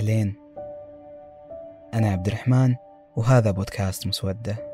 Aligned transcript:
أهلين. 0.00 0.36
أنا 1.94 2.10
عبد 2.10 2.26
الرحمن 2.26 2.74
وهذا 3.16 3.50
بودكاست 3.50 4.06
مسودة. 4.06 4.69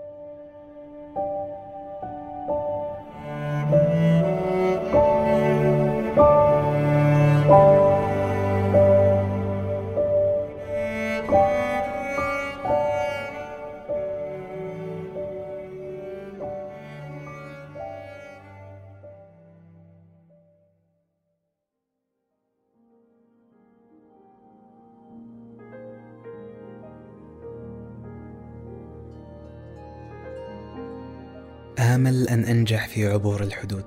آمل 31.96 32.28
أن 32.28 32.44
أنجح 32.44 32.88
في 32.88 33.06
عبور 33.06 33.42
الحدود. 33.42 33.84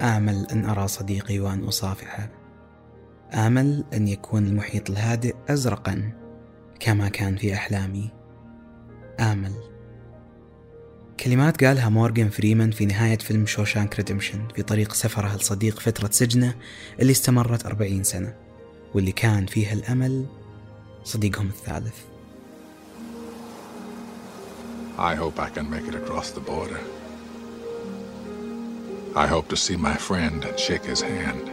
آمل 0.00 0.46
أن 0.52 0.64
أرى 0.64 0.88
صديقي 0.88 1.40
وأن 1.40 1.64
أصافحه. 1.64 2.30
آمل 3.34 3.84
أن 3.92 4.08
يكون 4.08 4.46
المحيط 4.46 4.90
الهادئ 4.90 5.34
أزرقا 5.48 6.12
كما 6.80 7.08
كان 7.08 7.36
في 7.36 7.54
أحلامي. 7.54 8.10
آمل. 9.20 9.52
كلمات 11.20 11.64
قالها 11.64 11.88
مورغان 11.88 12.28
فريمان 12.28 12.70
في 12.70 12.86
نهاية 12.86 13.18
فيلم 13.18 13.46
شوشانك 13.46 13.96
ريدمشن 13.96 14.48
في 14.54 14.62
طريق 14.62 14.92
سفره 14.92 15.36
لصديق 15.36 15.80
فترة 15.80 16.10
سجنه 16.12 16.54
اللي 17.00 17.12
استمرت 17.12 17.66
أربعين 17.66 18.04
سنة 18.04 18.34
واللي 18.94 19.12
كان 19.12 19.46
فيها 19.46 19.72
الأمل 19.72 20.26
صديقهم 21.04 21.48
الثالث. 21.48 21.96
I 24.98 25.14
hope 25.14 25.38
I 25.38 25.48
can 25.48 25.70
make 25.70 25.86
it 25.88 25.94
across 25.94 26.30
the 26.30 26.40
border. 26.40 26.80
I 29.17 29.27
hope 29.27 29.47
to 29.49 29.57
see 29.57 29.75
my 29.75 29.95
friend 29.95 30.43
and 30.43 30.59
shake 30.59 30.85
his 30.85 31.01
hand. 31.01 31.49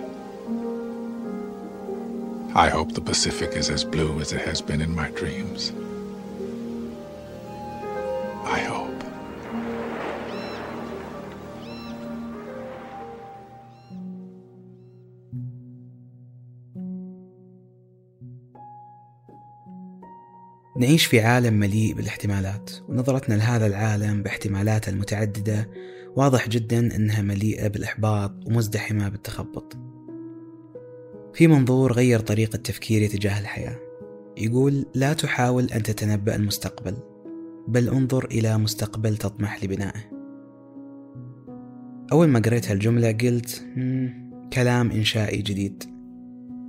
I 2.54 2.68
hope 2.68 2.92
the 2.92 3.00
Pacific 3.00 3.50
is 3.52 3.70
as 3.70 3.84
blue 3.84 4.18
as 4.20 4.32
it 4.32 4.40
has 4.42 4.60
been 4.60 4.80
in 4.80 4.94
my 4.94 5.10
dreams. 5.10 5.72
I 8.44 8.60
hope. 8.60 8.90
نعيش 20.76 21.06
في 21.06 21.20
عالم 21.20 21.54
مليء 21.54 21.94
بالاحتمالات 21.94 22.70
ونظرتنا 22.88 23.34
لهذا 23.34 23.66
العالم 23.66 24.22
باحتمالاته 24.22 24.90
المتعددة 24.90 25.68
واضح 26.15 26.49
جدا 26.49 26.95
أنها 26.95 27.21
مليئة 27.21 27.67
بالإحباط 27.67 28.31
ومزدحمة 28.47 29.09
بالتخبط. 29.09 29.77
في 31.33 31.47
منظور 31.47 31.93
غير 31.93 32.19
طريقة 32.19 32.57
تفكيري 32.57 33.07
تجاه 33.07 33.39
الحياة. 33.39 33.79
يقول 34.37 34.85
لا 34.95 35.13
تحاول 35.13 35.65
أن 35.65 35.83
تتنبأ 35.83 36.35
المستقبل 36.35 36.97
بل 37.67 37.89
انظر 37.89 38.25
إلى 38.25 38.57
مستقبل 38.57 39.17
تطمح 39.17 39.63
لبنائه. 39.63 40.11
أول 42.11 42.27
ما 42.27 42.39
قريت 42.39 42.71
هالجملة 42.71 43.11
قلت 43.11 43.65
كلام 44.53 44.91
إنشائي 44.91 45.41
جديد. 45.41 45.83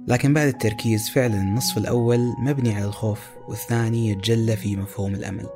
لكن 0.09 0.35
بعد 0.35 0.49
التركيز 0.49 1.09
فعلا 1.09 1.43
النصف 1.43 1.79
الأول 1.79 2.35
مبني 2.39 2.75
على 2.75 2.85
الخوف 2.85 3.21
والثاني 3.49 4.11
يتجلى 4.11 4.57
في 4.57 4.77
مفهوم 4.77 5.15
الأمل. 5.15 5.47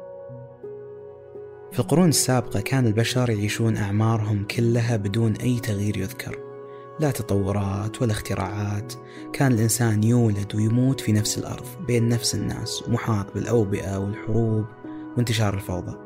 في 1.72 1.78
القرون 1.78 2.08
السابقة 2.08 2.60
كان 2.60 2.86
البشر 2.86 3.30
يعيشون 3.30 3.76
أعمارهم 3.76 4.44
كلها 4.44 4.96
بدون 4.96 5.32
أي 5.32 5.60
تغيير 5.60 5.96
يذكر. 5.96 6.38
لا 7.00 7.10
تطورات 7.10 8.02
ولا 8.02 8.12
اختراعات. 8.12 8.92
كان 9.32 9.52
الإنسان 9.52 10.04
يولد 10.04 10.54
ويموت 10.54 11.00
في 11.00 11.12
نفس 11.12 11.38
الأرض 11.38 11.66
بين 11.86 12.08
نفس 12.08 12.34
الناس 12.34 12.84
محاط 12.88 13.34
بالأوبئة 13.34 13.98
والحروب 13.98 14.64
وانتشار 15.16 15.54
الفوضى. 15.54 15.96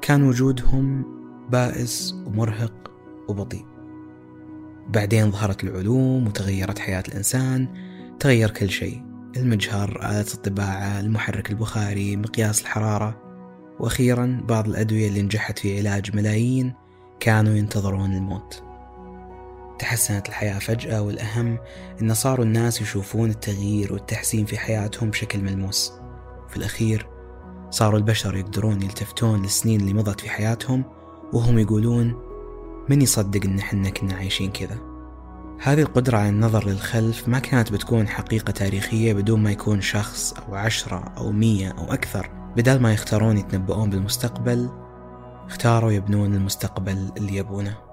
كان 0.00 0.22
وجودهم 0.22 1.04
بائس 1.50 2.14
ومرهق 2.26 2.90
وبطيء. 3.28 3.64
بعدين 4.88 5.30
ظهرت 5.30 5.64
العلوم 5.64 6.26
وتغيرت 6.26 6.78
حياة 6.78 7.04
الإنسان. 7.08 7.68
تغير 8.20 8.50
كل 8.50 8.70
شيء. 8.70 9.02
المجهر 9.36 10.00
آلة 10.02 10.34
الطباعة 10.34 11.00
المحرك 11.00 11.50
البخاري 11.50 12.16
مقياس 12.16 12.62
الحرارة. 12.62 13.27
وأخيرا 13.80 14.40
بعض 14.48 14.68
الأدوية 14.68 15.08
اللي 15.08 15.22
نجحت 15.22 15.58
في 15.58 15.78
علاج 15.78 16.16
ملايين 16.16 16.74
كانوا 17.20 17.54
ينتظرون 17.54 18.14
الموت. 18.14 18.62
تحسنت 19.78 20.28
الحياة 20.28 20.58
فجأة 20.58 21.02
والأهم 21.02 21.58
أن 22.02 22.14
صاروا 22.14 22.44
الناس 22.44 22.80
يشوفون 22.80 23.30
التغيير 23.30 23.92
والتحسين 23.92 24.44
في 24.44 24.58
حياتهم 24.58 25.10
بشكل 25.10 25.38
ملموس. 25.38 25.92
في 26.48 26.56
الأخير 26.56 27.06
صاروا 27.70 27.98
البشر 27.98 28.36
يقدرون 28.36 28.82
يلتفتون 28.82 29.42
للسنين 29.42 29.80
اللي 29.80 29.94
مضت 29.94 30.20
في 30.20 30.30
حياتهم 30.30 30.84
وهم 31.32 31.58
يقولون 31.58 32.14
من 32.88 33.02
يصدق 33.02 33.44
إن 33.44 33.58
إحنا 33.58 33.90
كنا 33.90 34.14
عايشين 34.14 34.50
كذا؟ 34.50 34.78
هذه 35.60 35.80
القدرة 35.80 36.18
على 36.18 36.28
النظر 36.28 36.68
للخلف 36.68 37.28
ما 37.28 37.38
كانت 37.38 37.72
بتكون 37.72 38.08
حقيقة 38.08 38.50
تاريخية 38.50 39.12
بدون 39.12 39.42
ما 39.42 39.50
يكون 39.50 39.80
شخص 39.80 40.32
أو 40.32 40.54
عشرة 40.54 41.04
أو 41.16 41.32
مية 41.32 41.70
أو 41.70 41.92
أكثر. 41.92 42.37
بدال 42.56 42.82
ما 42.82 42.92
يختارون 42.92 43.38
يتنبؤون 43.38 43.90
بالمستقبل 43.90 44.70
اختاروا 45.46 45.92
يبنون 45.92 46.34
المستقبل 46.34 47.12
اللي 47.16 47.36
يبونه 47.36 47.88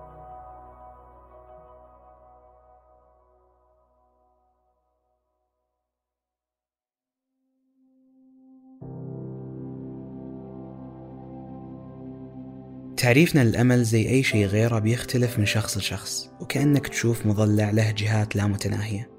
تعريفنا 12.97 13.43
للأمل 13.43 13.83
زي 13.83 14.09
أي 14.09 14.23
شيء 14.23 14.45
غيره 14.45 14.79
بيختلف 14.79 15.39
من 15.39 15.45
شخص 15.45 15.77
لشخص 15.77 16.29
وكأنك 16.41 16.87
تشوف 16.87 17.25
مضلع 17.25 17.69
له 17.69 17.91
جهات 17.91 18.35
لا 18.35 18.47
متناهية 18.47 19.09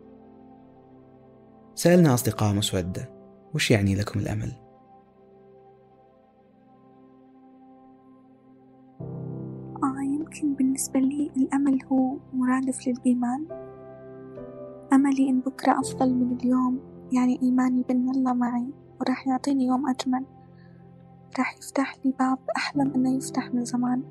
سألنا 1.75 2.15
أصدقاء 2.15 2.55
مسودة 2.55 3.11
وش 3.55 3.71
يعني 3.71 3.95
لكم 3.95 4.21
الأمل؟ 4.21 4.66
بالنسبة 10.77 11.01
لي 11.01 11.31
الأمل 11.37 11.85
هو 11.85 12.17
مرادف 12.33 12.89
للإيمان. 12.89 13.47
أملي 14.93 15.29
إن 15.29 15.41
بكرة 15.41 15.81
أفضل 15.81 16.15
من 16.15 16.37
اليوم 16.37 16.81
يعني 17.13 17.43
إيماني 17.43 17.83
بأن 17.83 18.11
الله 18.11 18.33
معي 18.33 18.71
وراح 19.01 19.27
يعطيني 19.27 19.67
يوم 19.67 19.89
أجمل. 19.89 20.25
راح 21.39 21.57
يفتح 21.59 21.97
لي 22.05 22.15
باب 22.19 22.39
أحلم 22.57 22.93
إنه 22.95 23.17
يفتح 23.17 23.55
من 23.55 23.65
زمان. 23.65 24.03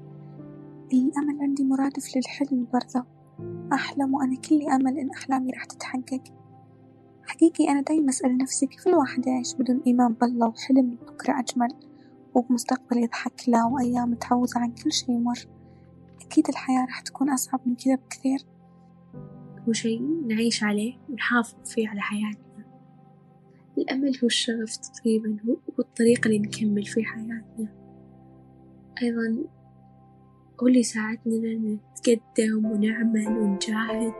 الأمل 0.94 1.42
عندي 1.42 1.64
مرادف 1.64 2.18
للحلم 2.18 2.68
برضه 2.74 3.06
أحلم 3.74 4.14
وأنا 4.14 4.36
كلي 4.36 4.76
أمل 4.76 4.98
إن 4.98 5.10
أحلامي 5.10 5.52
راح 5.52 5.66
تتحقق. 5.66 6.24
حقيقي 7.24 7.70
أنا 7.70 7.82
دايما 7.82 8.10
أسأل 8.10 8.38
نفسي 8.38 8.68
كيف 8.68 8.88
الواحد 8.88 9.28
يعيش 9.28 9.56
بدون 9.56 9.82
إيمان 9.88 10.14
بالله 10.14 10.48
وحلم 10.48 10.98
بكرة 11.08 11.40
أجمل؟ 11.40 11.70
وبمستقبل 12.36 12.98
يضحك 12.98 13.50
له 13.50 13.68
وأيام 13.68 14.14
تعوض 14.14 14.50
عن 14.56 14.72
كل 14.72 14.92
شي 14.92 15.12
يمر. 15.12 15.48
أكيد 16.22 16.50
الحياة 16.50 16.86
راح 16.86 17.02
تكون 17.02 17.30
أصعب 17.30 17.60
من 17.66 17.76
كذا 17.76 17.96
بكثير. 17.96 18.40
هو 19.68 19.74
شيء 19.74 20.02
نعيش 20.28 20.64
عليه 20.64 20.98
ونحافظ 21.10 21.56
فيه 21.66 21.90
على 21.90 22.02
حياتنا. 22.02 22.66
الأمل 23.78 24.18
هو 24.24 24.28
الشغف 24.28 24.76
تقريبا 24.78 25.38
هو 25.48 25.58
الطريقة 25.80 26.28
اللي 26.28 26.40
نكمل 26.40 26.86
في 26.86 27.04
حياتنا. 27.04 27.76
أيضا 29.02 29.44
هو 30.62 30.68
اللي 30.68 30.80
يساعدنا 30.80 31.54
نتقدم 31.54 32.66
ونعمل 32.66 33.28
ونجاهد 33.28 34.14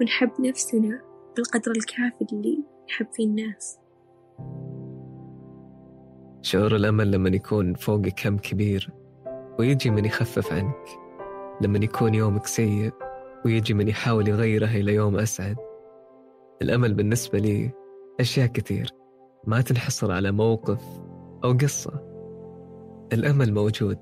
ونحب 0.00 0.30
نفسنا 0.40 1.02
بالقدر 1.36 1.70
الكافي 1.70 2.26
اللي 2.32 2.58
نحب 2.88 3.06
فيه 3.12 3.26
الناس. 3.26 3.78
شعور 6.42 6.76
الأمل 6.76 7.10
لما 7.10 7.28
يكون 7.28 7.74
فوق 7.74 8.08
كم 8.08 8.38
كبير. 8.38 9.01
ويجي 9.58 9.90
من 9.90 10.04
يخفف 10.04 10.52
عنك. 10.52 10.86
لما 11.60 11.78
يكون 11.78 12.14
يومك 12.14 12.46
سيء 12.46 12.92
ويجي 13.44 13.74
من 13.74 13.88
يحاول 13.88 14.28
يغيره 14.28 14.66
إلى 14.66 14.94
يوم 14.94 15.16
أسعد. 15.16 15.56
الأمل 16.62 16.94
بالنسبة 16.94 17.38
لي 17.38 17.70
أشياء 18.20 18.46
كثير. 18.46 18.90
ما 19.46 19.60
تنحصر 19.60 20.12
على 20.12 20.32
موقف 20.32 21.00
أو 21.44 21.52
قصة. 21.52 21.92
الأمل 23.12 23.54
موجود 23.54 23.98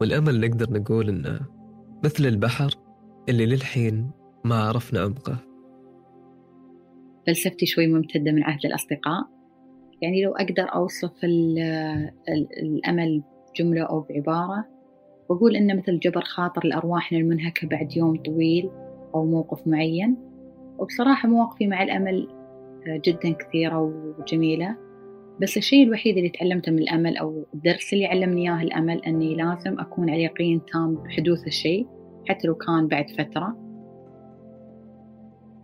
والأمل 0.00 0.40
نقدر 0.40 0.72
نقول 0.72 1.08
إنه 1.08 1.40
مثل 2.04 2.26
البحر 2.26 2.70
اللي 3.28 3.46
للحين 3.46 4.10
ما 4.44 4.62
عرفنا 4.64 5.00
عمقه. 5.00 5.36
فلسفتي 7.26 7.66
شوي 7.66 7.86
ممتدة 7.86 8.32
من 8.32 8.42
عهد 8.42 8.60
الأصدقاء. 8.64 9.24
يعني 10.02 10.24
لو 10.24 10.32
أقدر 10.32 10.74
أوصف 10.74 11.24
الأمل 12.62 13.22
جملة 13.56 13.82
أو 13.82 14.00
بعبارة 14.00 14.73
بقول 15.30 15.56
إنه 15.56 15.74
مثل 15.74 15.98
جبر 15.98 16.20
خاطر 16.20 16.66
لأرواحنا 16.66 17.18
المنهكة 17.18 17.68
بعد 17.68 17.96
يوم 17.96 18.16
طويل 18.16 18.70
أو 19.14 19.24
موقف 19.24 19.66
معين. 19.66 20.16
وبصراحة 20.78 21.28
مواقفي 21.28 21.66
مع 21.66 21.82
الأمل 21.82 22.28
جدا 23.04 23.32
كثيرة 23.32 23.80
وجميلة. 24.18 24.76
بس 25.40 25.56
الشيء 25.56 25.84
الوحيد 25.84 26.16
اللي 26.16 26.28
تعلمته 26.28 26.72
من 26.72 26.78
الأمل 26.78 27.16
أو 27.16 27.46
الدرس 27.54 27.92
اللي 27.92 28.06
علمني 28.06 28.50
إياه 28.50 28.62
الأمل 28.62 29.04
أني 29.04 29.34
لازم 29.34 29.80
أكون 29.80 30.10
على 30.10 30.22
يقين 30.22 30.60
تام 30.72 30.94
بحدوث 30.94 31.46
الشيء 31.46 31.86
حتى 32.28 32.48
لو 32.48 32.54
كان 32.54 32.88
بعد 32.88 33.10
فترة. 33.10 33.56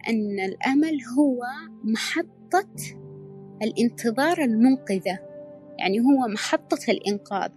أن 0.09 0.41
الأمل 0.41 0.99
هو 1.19 1.43
محطة 1.85 2.75
الانتظار 3.63 4.45
المنقذة. 4.45 5.19
يعني 5.79 6.01
هو 6.01 6.29
محطة 6.29 6.79
الإنقاذ. 6.89 7.51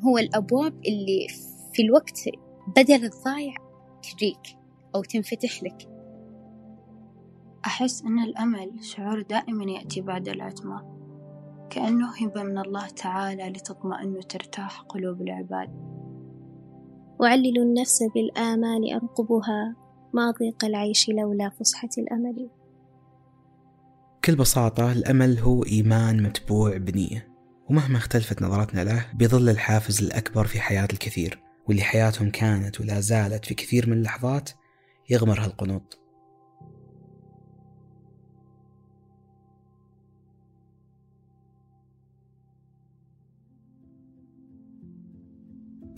هو 0.00 0.18
الأبواب 0.18 0.72
اللي 0.86 1.26
في 1.72 1.82
الوقت 1.82 2.20
بدل 2.76 3.04
الضايع 3.04 3.54
تجيك 4.02 4.58
أو 4.94 5.02
تنفتح 5.02 5.62
لك. 5.62 5.88
أحس 7.66 8.02
أن 8.02 8.18
الأمل 8.18 8.84
شعور 8.84 9.22
دائما 9.22 9.70
يأتي 9.70 10.00
بعد 10.00 10.28
العتمة 10.28 10.92
كأنه 11.70 12.10
هبة 12.22 12.42
من 12.42 12.58
الله 12.58 12.86
تعالى 12.86 13.48
لتطمئن 13.48 14.16
وترتاح 14.16 14.80
قلوب 14.80 15.22
العباد. 15.22 15.70
وعللوا 17.20 17.64
النفس 17.64 18.02
بالآمال 18.14 18.92
أرقبها 18.92 19.76
ما 20.14 20.30
ضيق 20.30 20.64
العيش 20.64 21.08
لولا 21.08 21.48
فسحة 21.48 21.88
الأمل. 21.98 22.50
بكل 24.18 24.36
بساطة 24.36 24.92
الأمل 24.92 25.38
هو 25.38 25.64
إيمان 25.64 26.22
متبوع 26.22 26.76
بنية. 26.76 27.31
ومهما 27.72 27.98
اختلفت 27.98 28.42
نظرتنا 28.42 28.84
له 28.84 29.06
بيظل 29.14 29.48
الحافز 29.48 30.02
الأكبر 30.02 30.46
في 30.46 30.60
حياة 30.60 30.88
الكثير 30.92 31.38
واللي 31.68 31.82
حياتهم 31.82 32.30
كانت 32.30 32.80
ولا 32.80 33.00
زالت 33.00 33.44
في 33.44 33.54
كثير 33.54 33.88
من 33.88 33.92
اللحظات 33.92 34.50
يغمرها 35.10 35.46
القنوط 35.46 35.98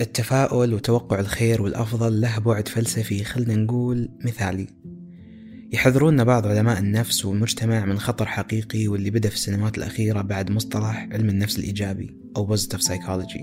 التفاؤل 0.01 0.73
وتوقع 0.73 1.19
الخير 1.19 1.61
والأفضل 1.61 2.21
له 2.21 2.39
بعد 2.39 2.67
فلسفي 2.67 3.23
خلنا 3.23 3.55
نقول 3.55 4.09
مثالي. 4.25 4.94
يحذرون 5.75 6.23
بعض 6.23 6.47
علماء 6.47 6.79
النفس 6.79 7.25
والمجتمع 7.25 7.85
من 7.85 7.99
خطر 7.99 8.25
حقيقي 8.25 8.87
واللي 8.87 9.09
بدأ 9.09 9.29
في 9.29 9.35
السنوات 9.35 9.77
الأخيرة 9.77 10.21
بعد 10.21 10.51
مصطلح 10.51 11.07
علم 11.11 11.29
النفس 11.29 11.59
الإيجابي 11.59 12.15
أو 12.37 12.55
Positive 12.55 12.79
Psychology. 12.79 13.41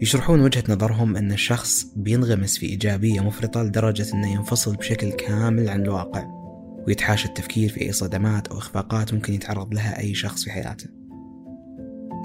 يشرحون 0.00 0.40
وجهة 0.40 0.64
نظرهم 0.68 1.16
أن 1.16 1.32
الشخص 1.32 1.86
بينغمس 1.96 2.58
في 2.58 2.66
إيجابية 2.66 3.20
مفرطة 3.20 3.62
لدرجة 3.62 4.06
أنه 4.14 4.32
ينفصل 4.32 4.76
بشكل 4.76 5.12
كامل 5.12 5.68
عن 5.68 5.82
الواقع 5.82 6.24
ويتحاشى 6.86 7.28
التفكير 7.28 7.68
في 7.68 7.80
أي 7.80 7.92
صدمات 7.92 8.48
أو 8.48 8.58
إخفاقات 8.58 9.14
ممكن 9.14 9.34
يتعرض 9.34 9.74
لها 9.74 9.98
أي 10.00 10.14
شخص 10.14 10.44
في 10.44 10.50
حياته. 10.50 10.86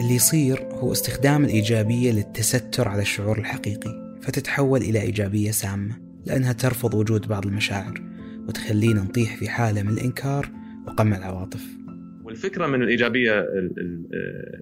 اللي 0.01 0.15
يصير 0.15 0.67
هو 0.71 0.91
استخدام 0.91 1.45
الإيجابية 1.45 2.11
للتستر 2.11 2.87
على 2.87 3.01
الشعور 3.01 3.39
الحقيقي 3.39 4.17
فتتحول 4.21 4.81
إلى 4.81 5.01
إيجابية 5.01 5.51
سامة 5.51 5.95
لأنها 6.25 6.53
ترفض 6.53 6.93
وجود 6.93 7.27
بعض 7.27 7.45
المشاعر. 7.45 8.16
وتخلينا 8.47 9.01
نطيح 9.01 9.37
في 9.37 9.49
حالة 9.49 9.83
من 9.83 9.89
الإنكار 9.89 10.49
وقمع 10.87 11.17
العواطف 11.17 11.61
والفكرة 12.23 12.67
من 12.67 12.83
الإيجابية 12.83 13.45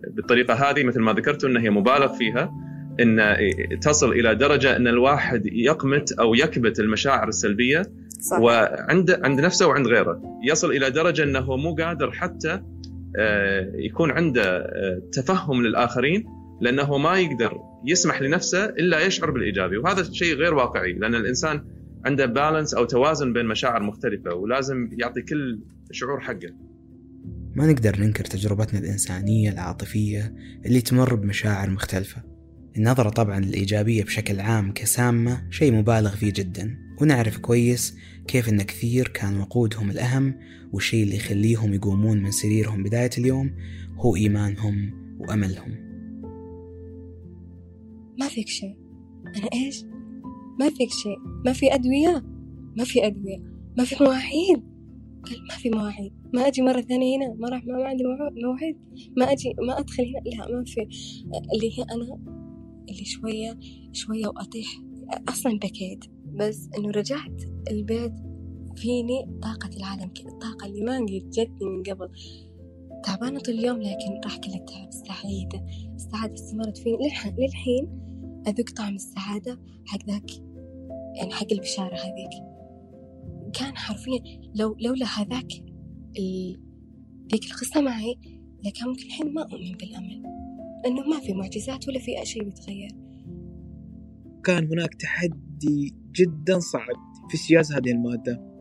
بالطريقة 0.07 0.53
هذه 0.53 0.83
مثل 0.83 0.99
ما 0.99 1.13
ذكرت 1.13 1.43
أنها 1.43 1.61
هي 1.61 1.69
مبالغ 1.69 2.17
فيها 2.17 2.51
أن 2.99 3.37
تصل 3.81 4.11
إلى 4.11 4.35
درجة 4.35 4.75
أن 4.75 4.87
الواحد 4.87 5.45
يقمت 5.45 6.11
أو 6.11 6.35
يكبت 6.35 6.79
المشاعر 6.79 7.27
السلبية 7.27 7.83
صح. 8.21 8.39
وعند 8.39 9.19
عند 9.23 9.41
نفسه 9.41 9.67
وعند 9.67 9.88
غيره 9.88 10.21
يصل 10.43 10.71
إلى 10.71 10.89
درجة 10.89 11.23
أنه 11.23 11.55
مو 11.55 11.75
قادر 11.75 12.11
حتى 12.11 12.61
آه، 13.17 13.71
يكون 13.75 14.11
عنده 14.11 14.57
آه، 14.57 15.01
تفهم 15.11 15.63
للآخرين 15.63 16.25
لأنه 16.61 16.97
ما 16.97 17.19
يقدر 17.19 17.57
يسمح 17.85 18.21
لنفسه 18.21 18.65
إلا 18.65 19.05
يشعر 19.05 19.31
بالإيجابي 19.31 19.77
وهذا 19.77 20.03
شيء 20.03 20.35
غير 20.35 20.53
واقعي 20.53 20.93
لأن 20.93 21.15
الإنسان 21.15 21.63
عنده 22.05 22.25
بالانس 22.25 22.73
أو 22.73 22.85
توازن 22.85 23.33
بين 23.33 23.45
مشاعر 23.45 23.83
مختلفة 23.83 24.33
ولازم 24.33 24.89
يعطي 24.91 25.21
كل 25.21 25.59
شعور 25.91 26.19
حقه. 26.19 26.53
ما 27.55 27.71
نقدر 27.71 27.99
ننكر 27.99 28.25
تجربتنا 28.25 28.79
الإنسانية 28.79 29.49
العاطفية 29.49 30.35
اللي 30.65 30.81
تمر 30.81 31.15
بمشاعر 31.15 31.69
مختلفة 31.69 32.23
النظرة 32.77 33.09
طبعا 33.09 33.39
للإيجابية 33.39 34.03
بشكل 34.03 34.39
عام 34.39 34.71
كسامة 34.71 35.47
شيء 35.49 35.73
مبالغ 35.73 36.15
فيه 36.15 36.33
جدا 36.35 36.77
ونعرف 37.01 37.37
كويس 37.37 37.97
كيف 38.27 38.49
أن 38.49 38.61
كثير 38.61 39.07
كان 39.07 39.39
وقودهم 39.39 39.89
الأهم 39.91 40.39
والشيء 40.73 41.03
اللي 41.03 41.15
يخليهم 41.15 41.73
يقومون 41.73 42.23
من 42.23 42.31
سريرهم 42.31 42.83
بداية 42.83 43.09
اليوم 43.17 43.55
هو 43.95 44.15
إيمانهم 44.15 44.91
وأملهم 45.19 45.85
ما 48.19 48.27
فيك 48.27 48.47
شيء 48.47 48.77
أنا 49.35 49.49
إيش؟ 49.53 49.85
ما 50.59 50.69
فيك 50.69 50.91
شيء 50.91 51.17
ما 51.45 51.53
في 51.53 51.73
أدوية 51.73 52.23
ما 52.77 52.83
في 52.83 53.05
أدوية 53.07 53.37
ما 53.77 53.83
في 53.83 54.03
مواعيد. 54.03 54.75
قال 55.25 55.47
ما 55.49 55.55
في 55.55 55.69
مواعيد 55.69 56.13
ما 56.33 56.47
أجي 56.47 56.61
مرة 56.61 56.81
ثانية 56.81 57.17
هنا 57.17 57.33
ما 57.33 57.49
راح 57.49 57.65
ما 57.65 57.83
عندي 57.83 58.03
مواعيد. 58.43 58.77
ما 59.17 59.31
أجي 59.31 59.53
ما 59.67 59.79
أدخل 59.79 60.03
هنا 60.03 60.47
لا 60.49 60.57
ما 60.57 60.63
في. 60.63 60.81
اللي 61.53 61.79
هي 61.79 61.83
أنا 61.83 62.19
اللي 62.89 63.05
شوية 63.05 63.59
شوية 63.91 64.27
وأطيح. 64.27 64.67
أصلا 65.29 65.57
بكيت. 65.57 66.05
بس 66.33 66.69
إنه 66.77 66.89
رجعت 66.89 67.43
البيت 67.71 68.13
فيني 68.75 69.39
طاقة 69.41 69.69
العالم 69.77 70.11
الطاقة 70.25 70.67
اللي 70.67 70.81
ما 70.81 70.97
قد 70.97 71.29
جتني 71.29 71.69
من 71.69 71.83
قبل. 71.83 72.09
تعبانة 73.03 73.39
طول 73.39 73.55
اليوم 73.55 73.77
لكن 73.77 74.21
راح 74.23 74.37
كل 74.37 74.51
التعب 74.53 74.89
سعيدة 74.91 75.65
السعادة 75.95 76.33
استمرت 76.33 76.77
فيني. 76.77 76.97
للحين 77.37 77.87
أذوق 78.47 78.69
طعم 78.77 78.95
السعادة 78.95 79.59
حق 79.85 80.09
ذاك 80.09 80.44
يعني 81.17 81.31
حق 81.31 81.47
البشارة 81.51 81.95
هذيك. 81.95 82.44
كان 83.53 83.77
حرفيا 83.77 84.19
لو 84.55 84.75
لولا 84.79 85.05
هذاك 85.05 85.51
ال... 86.19 86.60
ذيك 87.31 87.45
القصة 87.45 87.81
معي 87.81 88.15
لكان 88.65 88.88
ممكن 88.88 89.05
الحين 89.05 89.34
ما 89.34 89.41
أؤمن 89.41 89.77
بالأمل. 89.77 90.24
إنه 90.86 91.01
ما 91.01 91.19
في 91.19 91.34
معجزات 91.34 91.88
ولا 91.88 92.00
في 92.00 92.12
شيء 92.24 92.43
بيتغير 92.43 92.89
كان 94.43 94.67
هناك 94.72 94.93
تحدي 94.93 95.95
جدا 96.12 96.60
صعب 96.60 96.95
في 97.29 97.38
اجتياز 97.38 97.72
هذه 97.72 97.91
المادة. 97.91 98.55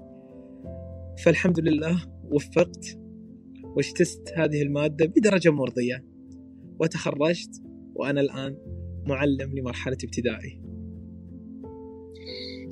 فالحمد 1.24 1.60
لله 1.60 2.02
وفقت 2.24 2.98
واجتزت 3.76 4.32
هذه 4.36 4.62
المادة 4.62 5.06
بدرجة 5.06 5.50
مرضية. 5.50 6.04
وتخرجت 6.80 7.62
وأنا 7.94 8.20
الآن 8.20 8.56
معلم 9.06 9.58
لمرحلة 9.58 9.96
ابتدائي. 10.04 10.63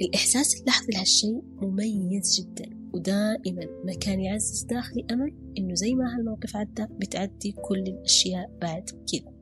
الإحساس 0.02 0.60
اللحظي 0.60 0.92
لهالشيء 0.92 1.42
مميز 1.62 2.40
جدا 2.40 2.82
ودائما 2.94 3.66
ما 3.84 3.92
كان 4.00 4.20
يعزز 4.20 4.64
داخلي 4.64 5.06
أمل 5.10 5.34
إنه 5.58 5.74
زي 5.74 5.94
ما 5.94 6.16
هالموقف 6.16 6.56
عدى 6.56 6.86
بتعدي 6.90 7.52
كل 7.52 7.78
الأشياء 7.78 8.58
بعد 8.62 8.90
كذا 8.90 9.32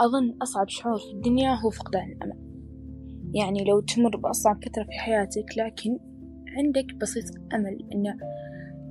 أظن 0.00 0.36
أصعب 0.42 0.68
شعور 0.68 0.98
في 0.98 1.12
الدنيا 1.12 1.54
هو 1.54 1.70
فقدان 1.70 2.12
الأمل. 2.12 2.50
يعني 3.34 3.64
لو 3.64 3.80
تمر 3.80 4.16
بأصعب 4.16 4.64
فترة 4.64 4.84
في 4.84 4.92
حياتك 4.92 5.58
لكن 5.58 5.98
عندك 6.58 6.94
بسيط 6.94 7.24
أمل 7.54 7.88
إنه 7.94 8.16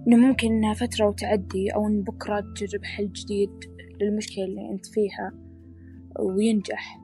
إنه 0.07 0.17
ممكن 0.17 0.47
إنها 0.47 0.73
فترة 0.73 1.07
وتعدي 1.07 1.69
أو 1.75 1.87
إن 1.87 2.03
بكرة 2.03 2.43
تجرب 2.55 2.83
حل 2.83 3.11
جديد 3.11 3.49
للمشكلة 4.01 4.45
اللي 4.45 4.69
أنت 4.71 4.85
فيها 4.85 5.31
وينجح. 6.19 6.98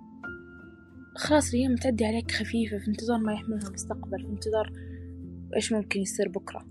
خلاص 1.15 1.53
الأيام 1.53 1.75
تعدي 1.75 2.05
عليك 2.05 2.31
خفيفة 2.31 2.77
في 2.77 2.87
انتظار 2.87 3.17
ما 3.17 3.33
يحملها 3.33 3.67
المستقبل 3.67 4.19
في 4.19 4.29
انتظار 4.29 4.71
إيش 5.55 5.73
ممكن 5.73 5.99
يصير 5.99 6.29
بكرة. 6.29 6.65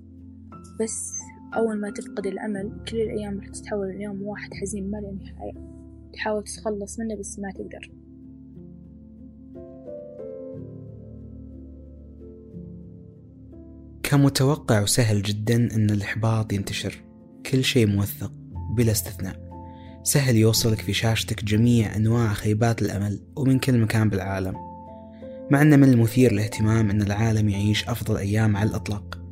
بس 0.80 1.12
أول 1.56 1.80
ما 1.80 1.90
تفقد 1.90 2.26
الأمل 2.26 2.84
كل 2.88 2.96
الأيام 2.96 3.40
راح 3.40 3.48
تتحول 3.48 3.90
اليوم 3.90 4.22
واحد 4.22 4.54
حزين 4.54 4.90
ما 4.90 4.98
له 4.98 5.10
نهاية 5.10 5.74
تحاول 6.12 6.44
تتخلص 6.44 6.98
منه 7.00 7.16
بس 7.16 7.38
ما 7.38 7.52
تقدر. 7.52 7.92
كان 14.02 14.22
متوقع 14.22 14.82
وسهل 14.82 15.22
جدا 15.22 15.56
أن 15.56 15.90
الإحباط 15.90 16.52
ينتشر. 16.52 17.04
كل 17.50 17.64
شيء 17.64 17.86
موثق 17.86 18.32
بلا 18.76 18.92
استثناء. 18.92 19.43
سهل 20.04 20.36
يوصلك 20.36 20.80
في 20.80 20.92
شاشتك 20.92 21.44
جميع 21.44 21.96
أنواع 21.96 22.32
خيبات 22.32 22.82
الأمل 22.82 23.20
ومن 23.36 23.58
كل 23.58 23.78
مكان 23.78 24.08
بالعالم. 24.08 24.54
مع 25.50 25.62
أن 25.62 25.80
من 25.80 25.88
المثير 25.88 26.32
للاهتمام 26.32 26.90
أن 26.90 27.02
العالم 27.02 27.48
يعيش 27.48 27.88
أفضل 27.88 28.16
أيام 28.16 28.56
على 28.56 28.70
الإطلاق. 28.70 29.24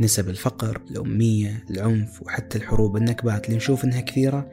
نسب 0.00 0.28
الفقر 0.28 0.80
الأمية 0.90 1.64
العنف 1.70 2.22
وحتى 2.22 2.58
الحروب 2.58 2.96
النكبات 2.96 3.46
اللي 3.46 3.56
نشوف 3.56 3.84
إنها 3.84 4.00
كثيرة 4.00 4.50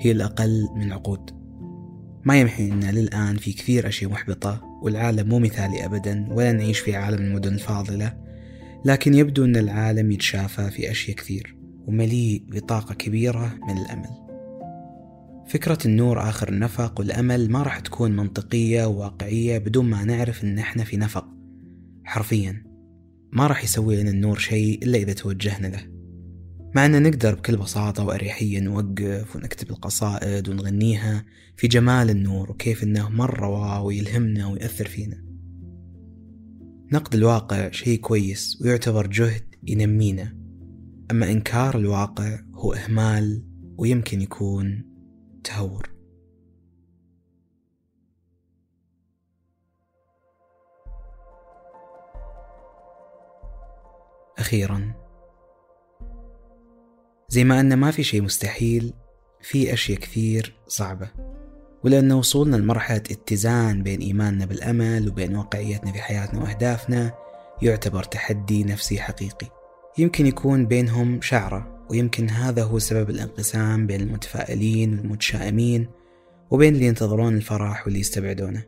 هي 0.00 0.10
الأقل 0.10 0.68
من 0.76 0.92
عقود 0.92 1.30
ما 2.24 2.40
يمحي 2.40 2.68
أن 2.68 2.84
للآن 2.84 3.36
في 3.36 3.52
كثير 3.52 3.88
أشياء 3.88 4.10
محبطة 4.10 4.78
والعالم 4.82 5.28
مو 5.28 5.38
مثالي 5.38 5.84
أبدا 5.84 6.26
ولا 6.30 6.52
نعيش 6.52 6.78
في 6.78 6.96
عالم 6.96 7.22
المدن 7.22 7.54
الفاضلة 7.54 8.16
لكن 8.84 9.14
يبدو 9.14 9.44
أن 9.44 9.56
العالم 9.56 10.12
يتشافى 10.12 10.70
في 10.70 10.90
أشياء 10.90 11.16
كثير 11.16 11.56
ومليء 11.86 12.42
بطاقة 12.48 12.94
كبيرة 12.94 13.58
من 13.68 13.78
الأمل. 13.78 14.31
فكرة 15.48 15.78
النور 15.86 16.28
آخر 16.28 16.48
النفق 16.48 17.00
والأمل 17.00 17.50
ما 17.50 17.62
راح 17.62 17.80
تكون 17.80 18.16
منطقية 18.16 18.84
وواقعية 18.84 19.58
بدون 19.58 19.90
ما 19.90 20.04
نعرف 20.04 20.44
أن 20.44 20.58
إحنا 20.58 20.84
في 20.84 20.96
نفق. 20.96 21.28
حرفيا 22.04 22.64
ما 23.32 23.46
راح 23.46 23.64
يسوي 23.64 24.02
لنا 24.02 24.10
النور 24.10 24.38
شيء 24.38 24.82
إلا 24.82 24.98
إذا 24.98 25.12
توجهنا 25.12 25.66
له. 25.66 25.92
مع 26.74 26.86
أن 26.86 27.02
نقدر 27.02 27.34
بكل 27.34 27.56
بساطة 27.56 28.04
وأريحية 28.04 28.60
نوقف 28.60 29.36
ونكتب 29.36 29.70
القصائد 29.70 30.48
ونغنيها 30.48 31.24
في 31.56 31.68
جمال 31.68 32.10
النور 32.10 32.50
وكيف 32.50 32.82
أنه 32.82 33.08
مرة 33.08 33.48
واو 33.48 33.86
ويلهمنا 33.86 34.46
ويأثر 34.46 34.88
فينا. 34.88 35.24
نقد 36.92 37.14
الواقع 37.14 37.70
شيء 37.70 38.00
كويس 38.00 38.58
ويعتبر 38.62 39.06
جهد 39.06 39.54
ينمينا. 39.66 40.36
أما 41.10 41.30
إنكار 41.30 41.78
الواقع 41.78 42.40
هو 42.54 42.72
إهمال 42.72 43.44
ويمكن 43.78 44.20
يكون 44.20 44.91
تهور. 45.44 45.92
أخيرا 54.38 54.92
زي 57.28 57.44
ما 57.44 57.60
أن 57.60 57.74
ما 57.74 57.90
في 57.90 58.02
شيء 58.02 58.22
مستحيل 58.22 58.92
في 59.40 59.72
أشياء 59.72 59.98
كثير 59.98 60.54
صعبة 60.68 61.08
ولأن 61.84 62.12
وصولنا 62.12 62.56
لمرحلة 62.56 62.96
اتزان 62.96 63.82
بين 63.82 64.00
إيماننا 64.00 64.44
بالأمل 64.44 65.08
وبين 65.08 65.36
واقعيتنا 65.36 65.92
في 65.92 66.02
حياتنا 66.02 66.42
وأهدافنا 66.42 67.14
يعتبر 67.62 68.02
تحدي 68.02 68.64
نفسي 68.64 69.00
حقيقي. 69.00 69.46
يمكن 69.98 70.26
يكون 70.26 70.66
بينهم 70.66 71.20
شعرة. 71.20 71.81
ويمكن 71.92 72.30
هذا 72.30 72.62
هو 72.62 72.78
سبب 72.78 73.10
الانقسام 73.10 73.86
بين 73.86 74.00
المتفائلين 74.00 74.98
والمتشائمين 74.98 75.88
وبين 76.50 76.74
اللي 76.74 76.86
ينتظرون 76.86 77.34
الفرح 77.34 77.84
واللي 77.84 78.00
يستبعدونه. 78.00 78.64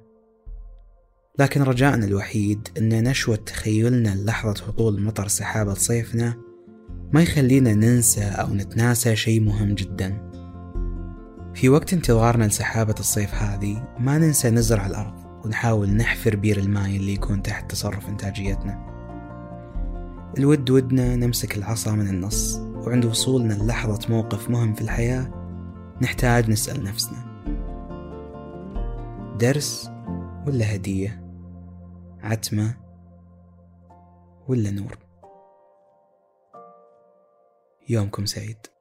لكن 1.38 1.62
رجائنا 1.62 2.06
الوحيد 2.06 2.68
أن 2.78 3.08
نشوة 3.08 3.36
تخيلنا 3.36 4.08
لحظة 4.08 4.66
هطول 4.66 5.02
مطر 5.02 5.28
سحابة 5.28 5.74
صيفنا 5.74 6.36
ما 7.12 7.22
يخلينا 7.22 7.74
ننسى 7.74 8.24
أو 8.24 8.54
نتناسى 8.54 9.16
شيء 9.16 9.40
مهم 9.40 9.74
جدا. 9.74 10.30
في 11.54 11.68
وقت 11.68 11.92
انتظارنا 11.92 12.44
لسحابة 12.44 12.94
الصيف 13.00 13.34
هذه 13.34 13.94
ما 13.98 14.18
ننسى 14.18 14.50
نزرع 14.50 14.86
الأرض 14.86 15.44
ونحاول 15.44 15.90
نحفر 15.90 16.36
بير 16.36 16.58
الماء 16.58 16.96
اللي 16.96 17.12
يكون 17.12 17.42
تحت 17.42 17.70
تصرف 17.70 18.08
إنتاجيتنا. 18.08 18.94
الود 20.38 20.70
ودنا 20.70 21.16
نمسك 21.16 21.56
العصا 21.56 21.92
من 21.92 22.08
النص. 22.08 22.73
وعند 22.86 23.04
وصولنا 23.04 23.54
للحظة 23.54 24.08
موقف 24.08 24.50
مهم 24.50 24.74
في 24.74 24.80
الحياة 24.80 25.30
نحتاج 26.02 26.50
نسأل 26.50 26.84
نفسنا. 26.84 27.34
درس 29.38 29.90
ولا 30.46 30.74
هدية؟ 30.74 31.24
عتمة 32.22 32.74
ولا 34.48 34.70
نور؟ 34.70 34.98
يومكم 37.88 38.26
سعيد. 38.26 38.73